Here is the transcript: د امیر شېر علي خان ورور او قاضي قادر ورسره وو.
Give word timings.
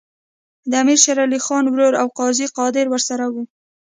د 0.69 0.71
امیر 0.81 0.99
شېر 1.03 1.17
علي 1.25 1.39
خان 1.45 1.65
ورور 1.69 1.93
او 2.01 2.07
قاضي 2.19 2.47
قادر 2.57 2.85
ورسره 2.89 3.25
وو. 3.33 3.43